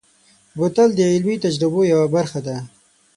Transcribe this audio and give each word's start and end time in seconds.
بوتل 0.57 0.89
د 0.95 0.99
علمي 1.11 1.35
تجربو 1.45 1.81
یوه 1.93 2.07
برخه 2.15 2.39
ده. 2.47 2.55